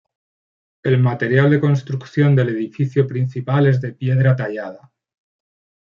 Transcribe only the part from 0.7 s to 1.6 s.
El material de